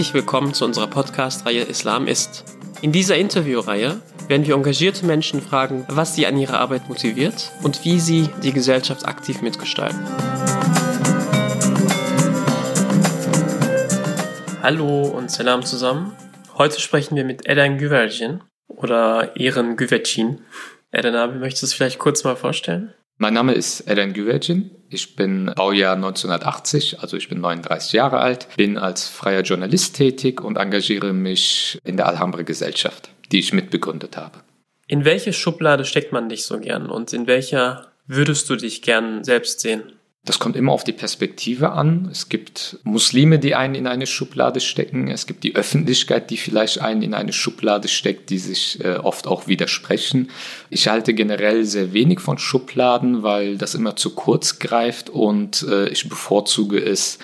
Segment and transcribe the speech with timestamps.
[0.00, 2.42] Herzlich willkommen zu unserer Podcast-Reihe Islam ist.
[2.80, 7.84] In dieser Interviewreihe werden wir engagierte Menschen fragen, was sie an ihrer Arbeit motiviert und
[7.84, 10.00] wie sie die Gesellschaft aktiv mitgestalten.
[14.62, 16.16] Hallo und Salam zusammen.
[16.56, 20.40] Heute sprechen wir mit Eden Güvercin oder Ehren Güvercin.
[20.92, 22.94] Eden, möchtest du es vielleicht kurz mal vorstellen?
[23.22, 24.70] Mein Name ist Eren Güvercin.
[24.88, 30.40] Ich bin Baujahr 1980, also ich bin 39 Jahre alt, bin als freier Journalist tätig
[30.40, 34.38] und engagiere mich in der Alhambra Gesellschaft, die ich mitbegründet habe.
[34.86, 39.22] In welche Schublade steckt man dich so gern und in welcher würdest du dich gern
[39.22, 39.82] selbst sehen?
[40.26, 42.06] Das kommt immer auf die Perspektive an.
[42.12, 45.08] Es gibt Muslime, die einen in eine Schublade stecken.
[45.08, 49.26] Es gibt die Öffentlichkeit, die vielleicht einen in eine Schublade steckt, die sich äh, oft
[49.26, 50.30] auch widersprechen.
[50.68, 55.88] Ich halte generell sehr wenig von Schubladen, weil das immer zu kurz greift und äh,
[55.88, 57.18] ich bevorzuge es,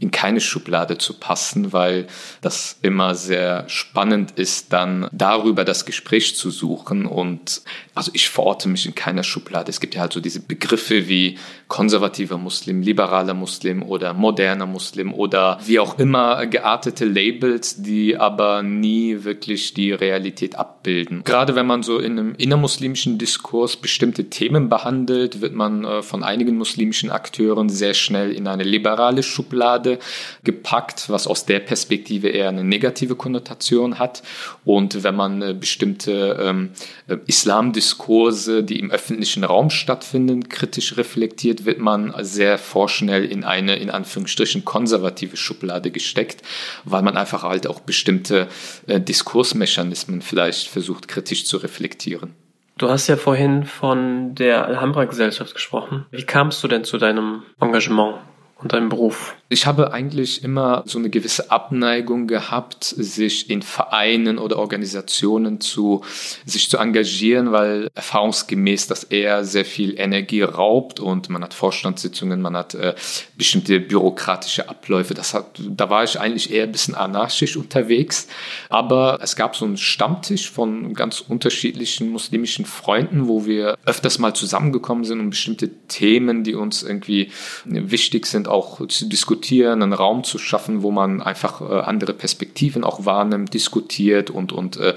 [0.00, 2.06] in keine Schublade zu passen, weil
[2.40, 7.04] das immer sehr spannend ist, dann darüber das Gespräch zu suchen.
[7.04, 7.60] Und
[7.94, 9.68] also ich verorte mich in keiner Schublade.
[9.68, 11.36] Es gibt ja halt so diese Begriffe wie
[11.68, 18.62] konservativer Muslim, liberaler Muslim oder moderner Muslim oder wie auch immer geartete Labels, die aber
[18.62, 21.24] nie wirklich die Realität abbilden.
[21.24, 26.24] Gerade wenn man so in einem innermuslimischen Diskurs bestimmte Themen behandelt, wird man äh, von
[26.24, 29.98] einigen muslimischen Akteuren sehr schnell in eine liberale Schublade Schublade
[30.44, 34.22] gepackt, was aus der Perspektive eher eine negative Konnotation hat.
[34.64, 36.70] Und wenn man äh, bestimmte ähm,
[37.08, 43.76] äh, Islamdiskurse, die im öffentlichen Raum stattfinden, kritisch reflektiert, wird man sehr vorschnell in eine,
[43.76, 46.42] in Anführungsstrichen, konservative Schublade gesteckt,
[46.84, 48.48] weil man einfach halt auch bestimmte
[48.86, 52.34] äh, Diskursmechanismen vielleicht versucht kritisch zu reflektieren.
[52.78, 56.06] Du hast ja vorhin von der Alhambra-Gesellschaft gesprochen.
[56.10, 58.16] Wie kamst du denn zu deinem Engagement
[58.62, 59.34] und deinem Beruf?
[59.48, 66.02] Ich habe eigentlich immer so eine gewisse Abneigung gehabt, sich in Vereinen oder Organisationen zu,
[66.44, 72.40] sich zu engagieren, weil erfahrungsgemäß das eher sehr viel Energie raubt und man hat Vorstandssitzungen,
[72.40, 72.94] man hat äh,
[73.36, 75.14] bestimmte bürokratische Abläufe.
[75.14, 78.28] Das hat, da war ich eigentlich eher ein bisschen anarchisch unterwegs.
[78.68, 84.34] Aber es gab so einen Stammtisch von ganz unterschiedlichen muslimischen Freunden, wo wir öfters mal
[84.34, 87.32] zusammengekommen sind, um bestimmte Themen, die uns irgendwie
[87.64, 92.84] wichtig sind, auch zu diskutieren einen Raum zu schaffen, wo man einfach äh, andere Perspektiven
[92.84, 94.94] auch wahrnimmt, diskutiert und, und äh,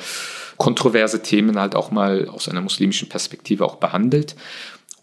[0.58, 4.36] kontroverse Themen halt auch mal aus einer muslimischen Perspektive auch behandelt.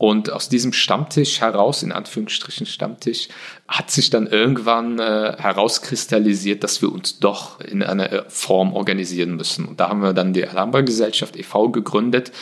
[0.00, 3.28] Und aus diesem Stammtisch heraus, in Anführungsstrichen Stammtisch,
[3.68, 9.36] hat sich dann irgendwann äh, herauskristallisiert, dass wir uns doch in einer äh, Form organisieren
[9.36, 9.66] müssen.
[9.66, 11.68] Und da haben wir dann die Alhambra Gesellschaft e.V.
[11.68, 12.32] gegründet,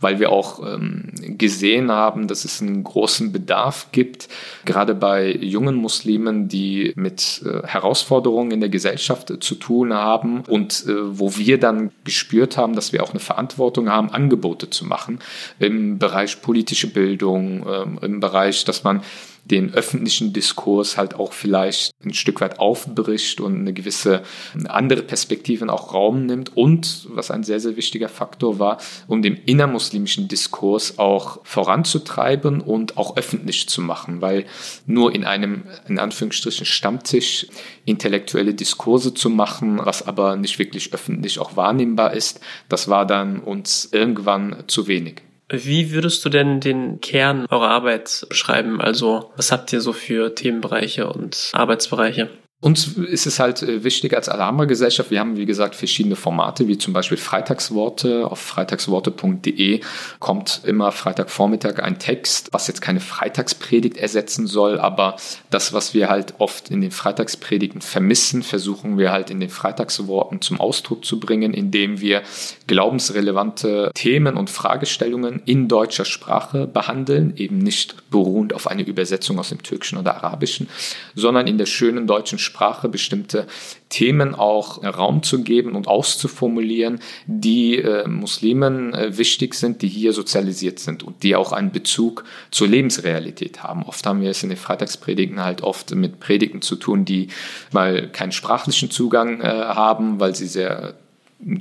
[0.00, 4.28] weil wir auch ähm, gesehen haben, dass es einen großen Bedarf gibt,
[4.64, 10.44] gerade bei jungen Muslimen, die mit äh, Herausforderungen in der Gesellschaft äh, zu tun haben
[10.46, 14.86] und äh, wo wir dann gespürt haben, dass wir auch eine Verantwortung haben, Angebote zu
[14.86, 15.18] machen
[15.58, 19.02] im Bereich politische Bildung Bildung, ähm, im Bereich, dass man
[19.44, 24.22] den öffentlichen Diskurs halt auch vielleicht ein Stück weit aufbricht und eine gewisse
[24.68, 28.76] andere Perspektiven auch Raum nimmt und, was ein sehr, sehr wichtiger Faktor war,
[29.06, 34.44] um den innermuslimischen Diskurs auch voranzutreiben und auch öffentlich zu machen, weil
[34.84, 37.46] nur in einem, in Anführungsstrichen, Stammtisch
[37.86, 43.40] intellektuelle Diskurse zu machen, was aber nicht wirklich öffentlich auch wahrnehmbar ist, das war dann
[43.40, 45.22] uns irgendwann zu wenig.
[45.50, 48.80] Wie würdest du denn den Kern eurer Arbeit beschreiben?
[48.80, 52.28] Also, was habt ihr so für Themenbereiche und Arbeitsbereiche?
[52.60, 55.12] Uns ist es halt äh, wichtig als Alarma-Gesellschaft.
[55.12, 58.26] Wir haben, wie gesagt, verschiedene Formate, wie zum Beispiel Freitagsworte.
[58.28, 59.80] Auf freitagsworte.de
[60.18, 65.14] kommt immer Freitagvormittag ein Text, was jetzt keine Freitagspredigt ersetzen soll, aber
[65.50, 70.40] das, was wir halt oft in den Freitagspredigten vermissen, versuchen wir halt in den Freitagsworten
[70.40, 72.22] zum Ausdruck zu bringen, indem wir
[72.66, 79.50] glaubensrelevante Themen und Fragestellungen in deutscher Sprache behandeln, eben nicht beruhend auf eine Übersetzung aus
[79.50, 80.68] dem Türkischen oder Arabischen,
[81.14, 82.47] sondern in der schönen deutschen Sprache
[82.88, 83.46] bestimmte
[83.88, 90.12] Themen auch Raum zu geben und auszuformulieren, die äh, Muslimen äh, wichtig sind, die hier
[90.12, 93.82] sozialisiert sind und die auch einen Bezug zur Lebensrealität haben.
[93.84, 97.28] Oft haben wir es in den Freitagspredigten halt oft mit Predigten zu tun, die
[97.72, 100.94] mal keinen sprachlichen Zugang äh, haben, weil sie sehr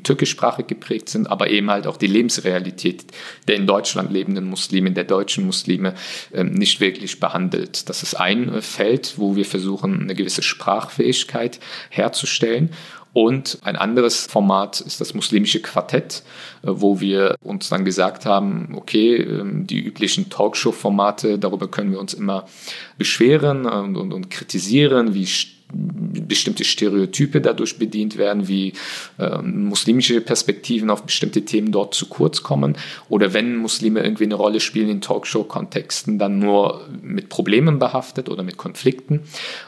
[0.03, 3.06] türkischsprachig geprägt sind, aber eben halt auch die Lebensrealität
[3.47, 5.94] der in Deutschland lebenden Muslime, der deutschen Muslime
[6.33, 7.88] ähm, nicht wirklich behandelt.
[7.89, 11.59] Das ist ein äh, Feld, wo wir versuchen, eine gewisse Sprachfähigkeit
[11.89, 12.71] herzustellen.
[13.13, 16.23] Und ein anderes Format ist das muslimische Quartett,
[16.63, 22.00] äh, wo wir uns dann gesagt haben, okay, ähm, die üblichen Talkshow-Formate, darüber können wir
[22.00, 22.45] uns immer
[22.97, 25.27] beschweren und, und, und kritisieren, wie
[25.73, 28.73] bestimmte Stereotype dadurch bedient werden, wie
[29.19, 32.77] äh, muslimische Perspektiven auf bestimmte Themen dort zu kurz kommen
[33.09, 38.43] oder wenn Muslime irgendwie eine Rolle spielen in Talkshow-Kontexten, dann nur mit Problemen behaftet oder
[38.43, 39.23] mit Konflikten.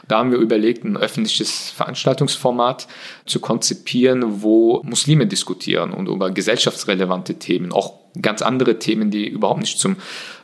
[0.08, 2.88] Da haben wir überlegt, ein öffentliches Veranstaltungsformat
[3.26, 9.60] zu konzipieren, wo Muslime diskutieren und über gesellschaftsrelevante Themen, auch ganz andere Themen, die überhaupt
[9.60, 9.96] nicht zum,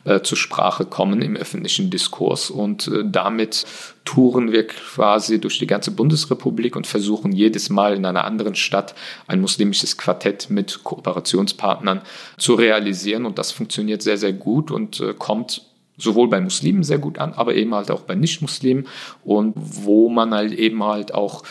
[0.05, 2.49] äh, zur Sprache kommen im öffentlichen Diskurs.
[2.49, 3.65] Und äh, damit
[4.05, 8.95] touren wir quasi durch die ganze Bundesrepublik und versuchen jedes Mal in einer anderen Stadt
[9.27, 12.01] ein muslimisches Quartett mit Kooperationspartnern
[12.37, 13.25] zu realisieren.
[13.25, 15.63] Und das funktioniert sehr, sehr gut und äh, kommt
[15.97, 18.87] sowohl bei Muslimen sehr gut an, aber eben halt auch bei Nicht-Muslimen
[19.25, 21.43] und wo man halt eben halt auch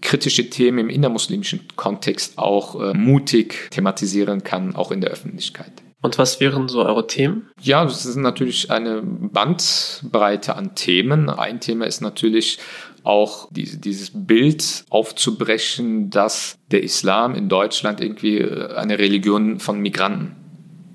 [0.00, 5.72] kritische Themen im innermuslimischen Kontext auch äh, mutig thematisieren kann, auch in der Öffentlichkeit.
[6.02, 7.48] Und was wären so eure Themen?
[7.62, 11.30] Ja, das ist natürlich eine Bandbreite an Themen.
[11.30, 12.58] Ein Thema ist natürlich
[13.04, 19.80] auch diese, dieses Bild aufzubrechen, dass der Islam in Deutschland irgendwie äh, eine Religion von
[19.80, 20.43] Migranten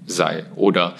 [0.09, 0.95] sei oder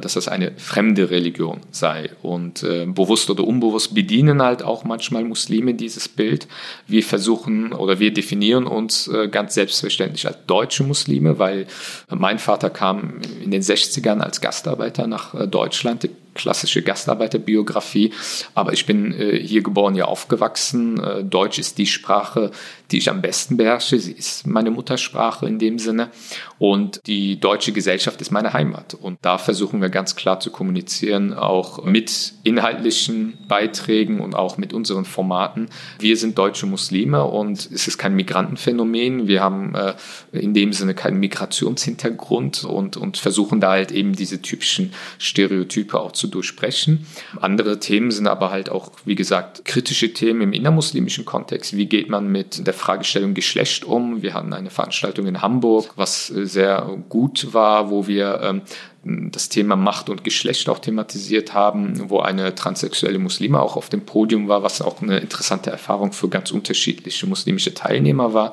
[0.00, 2.10] dass das eine fremde Religion sei.
[2.22, 6.48] Und äh, bewusst oder unbewusst bedienen halt auch manchmal Muslime dieses Bild.
[6.86, 11.66] Wir versuchen oder wir definieren uns äh, ganz selbstverständlich als deutsche Muslime, weil
[12.08, 18.12] mein Vater kam in den 60ern als Gastarbeiter nach äh, Deutschland klassische Gastarbeiterbiografie,
[18.54, 21.02] aber ich bin äh, hier geboren, hier aufgewachsen.
[21.02, 22.50] Äh, Deutsch ist die Sprache,
[22.90, 23.98] die ich am besten beherrsche.
[23.98, 26.10] Sie ist meine Muttersprache in dem Sinne.
[26.58, 28.94] Und die deutsche Gesellschaft ist meine Heimat.
[28.94, 34.72] Und da versuchen wir ganz klar zu kommunizieren, auch mit inhaltlichen Beiträgen und auch mit
[34.72, 35.68] unseren Formaten.
[35.98, 39.26] Wir sind deutsche Muslime und es ist kein Migrantenphänomen.
[39.26, 39.94] Wir haben äh,
[40.32, 46.12] in dem Sinne keinen Migrationshintergrund und, und versuchen da halt eben diese typischen Stereotype auch
[46.12, 47.04] zu zu durchsprechen.
[47.40, 51.76] Andere Themen sind aber halt auch, wie gesagt, kritische Themen im innermuslimischen Kontext.
[51.76, 54.22] Wie geht man mit der Fragestellung Geschlecht um?
[54.22, 58.62] Wir hatten eine Veranstaltung in Hamburg, was sehr gut war, wo wir ähm,
[59.04, 64.02] das Thema Macht und Geschlecht auch thematisiert haben, wo eine transsexuelle Muslime auch auf dem
[64.02, 68.52] Podium war, was auch eine interessante Erfahrung für ganz unterschiedliche muslimische Teilnehmer war.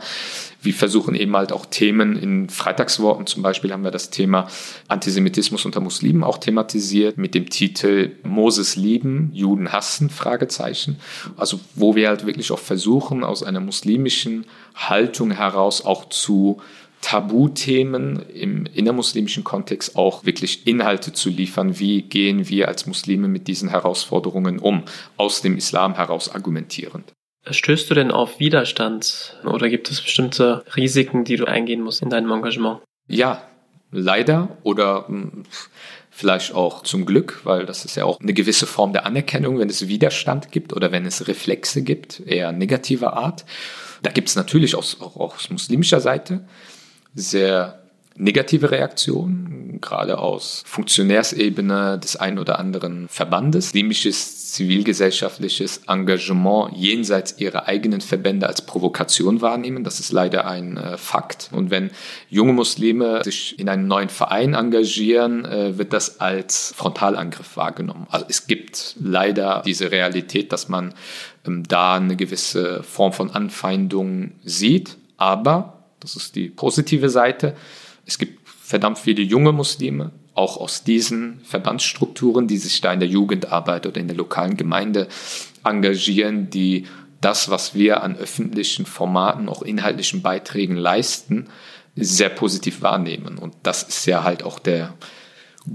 [0.62, 4.48] Wir versuchen eben halt auch Themen in Freitagsworten, zum Beispiel haben wir das Thema
[4.88, 11.00] Antisemitismus unter Muslimen auch thematisiert mit dem Titel Moses lieben, Juden hassen, Fragezeichen.
[11.38, 16.60] Also wo wir halt wirklich auch versuchen, aus einer muslimischen Haltung heraus auch zu
[17.02, 21.80] Tabuthemen im innermuslimischen Kontext auch wirklich Inhalte zu liefern.
[21.80, 24.84] Wie gehen wir als Muslime mit diesen Herausforderungen um,
[25.18, 27.14] aus dem Islam heraus argumentierend?
[27.50, 32.10] Stößt du denn auf Widerstand oder gibt es bestimmte Risiken, die du eingehen musst in
[32.10, 32.82] deinem Engagement?
[33.08, 33.42] Ja,
[33.92, 35.44] leider oder hm,
[36.10, 39.70] vielleicht auch zum Glück, weil das ist ja auch eine gewisse Form der Anerkennung, wenn
[39.70, 43.46] es Widerstand gibt oder wenn es Reflexe gibt, eher negativer Art.
[44.04, 46.46] Da gibt es natürlich auch, auch aus muslimischer Seite
[47.16, 47.80] sehr
[48.20, 53.68] negative Reaktionen, gerade aus Funktionärsebene des einen oder anderen Verbandes.
[53.68, 59.86] Muslimisches zivilgesellschaftliches Engagement jenseits ihrer eigenen Verbände als Provokation wahrnehmen.
[59.86, 61.50] Das ist leider ein äh, Fakt.
[61.54, 61.92] Und wenn
[62.30, 68.06] junge Muslime sich in einem neuen Verein engagieren, äh, wird das als Frontalangriff wahrgenommen.
[68.10, 70.94] Also es gibt leider diese Realität, dass man
[71.48, 74.98] ähm, da eine gewisse Form von Anfeindung sieht.
[75.16, 77.56] Aber das ist die positive Seite.
[78.06, 83.10] Es gibt verdammt viele junge Muslime, auch aus diesen Verbandsstrukturen, die sich da in der
[83.10, 85.08] Jugendarbeit oder in der lokalen Gemeinde
[85.64, 86.86] engagieren, die
[87.22, 91.48] das, was wir an öffentlichen Formaten, auch inhaltlichen Beiträgen leisten,
[91.96, 93.38] sehr positiv wahrnehmen.
[93.38, 94.94] Und das ist ja halt auch der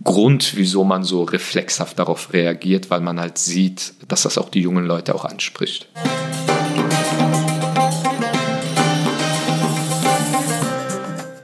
[0.03, 4.61] Grund, wieso man so reflexhaft darauf reagiert, weil man halt sieht, dass das auch die
[4.61, 5.89] jungen Leute auch anspricht.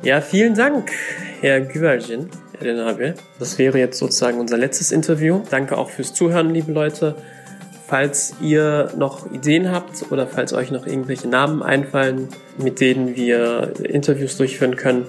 [0.03, 0.93] Ja, vielen Dank,
[1.43, 2.95] Herr Güvercin, Herr
[3.39, 5.43] Das wäre jetzt sozusagen unser letztes Interview.
[5.51, 7.17] Danke auch fürs Zuhören, liebe Leute.
[7.87, 13.75] Falls ihr noch Ideen habt oder falls euch noch irgendwelche Namen einfallen, mit denen wir
[13.83, 15.05] Interviews durchführen können,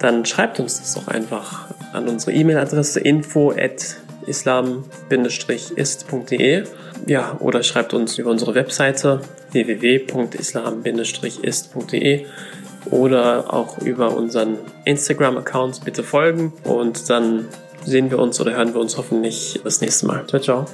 [0.00, 6.64] dann schreibt uns das doch einfach an unsere E-Mail-Adresse info at islam-ist.de
[7.06, 9.20] ja, oder schreibt uns über unsere Webseite
[9.52, 12.26] www.islam-ist.de
[12.90, 17.48] oder auch über unseren Instagram-Account bitte folgen und dann
[17.84, 20.26] sehen wir uns oder hören wir uns hoffentlich das nächste Mal.
[20.26, 20.64] Ciao, ciao.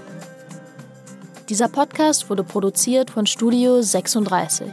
[1.49, 4.69] Dieser Podcast wurde produziert von Studio 36.